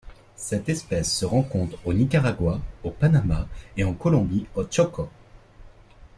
Cette 0.35 0.67
espèce 0.67 1.15
se 1.15 1.25
rencontre 1.25 1.77
au 1.85 1.93
Nicaragua, 1.93 2.59
au 2.83 2.89
Panama 2.89 3.47
et 3.77 3.83
en 3.83 3.93
Colombie 3.93 4.47
au 4.55 4.63
Chocó. 4.67 5.09